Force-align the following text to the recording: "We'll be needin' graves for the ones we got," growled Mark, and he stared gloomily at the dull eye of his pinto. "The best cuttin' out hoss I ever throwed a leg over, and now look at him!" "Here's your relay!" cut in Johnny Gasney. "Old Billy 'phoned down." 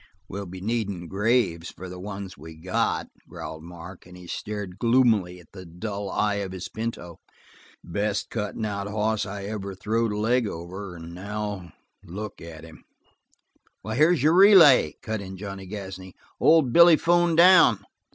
"We'll 0.27 0.47
be 0.47 0.61
needin' 0.61 1.07
graves 1.07 1.69
for 1.69 1.87
the 1.87 1.99
ones 1.99 2.35
we 2.35 2.55
got," 2.55 3.09
growled 3.29 3.61
Mark, 3.61 4.07
and 4.07 4.17
he 4.17 4.25
stared 4.25 4.79
gloomily 4.79 5.39
at 5.39 5.51
the 5.51 5.63
dull 5.63 6.09
eye 6.09 6.37
of 6.37 6.53
his 6.53 6.67
pinto. 6.69 7.19
"The 7.83 7.91
best 7.91 8.31
cuttin' 8.31 8.65
out 8.65 8.87
hoss 8.87 9.27
I 9.27 9.43
ever 9.43 9.75
throwed 9.75 10.11
a 10.11 10.17
leg 10.17 10.47
over, 10.47 10.95
and 10.95 11.13
now 11.13 11.73
look 12.03 12.41
at 12.41 12.63
him!" 12.63 12.83
"Here's 13.85 14.23
your 14.23 14.33
relay!" 14.33 14.95
cut 15.03 15.21
in 15.21 15.37
Johnny 15.37 15.67
Gasney. 15.67 16.15
"Old 16.39 16.73
Billy 16.73 16.97
'phoned 16.97 17.37
down." 17.37 17.83